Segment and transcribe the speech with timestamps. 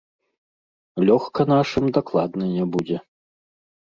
[1.07, 2.97] Лёгка нашым дакладна не будзе.